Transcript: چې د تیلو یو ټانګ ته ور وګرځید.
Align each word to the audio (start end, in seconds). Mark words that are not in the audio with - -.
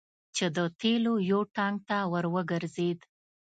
چې 0.35 0.45
د 0.55 0.57
تیلو 0.79 1.13
یو 1.31 1.41
ټانګ 1.55 1.77
ته 1.87 1.97
ور 2.11 2.25
وګرځید. 2.35 2.99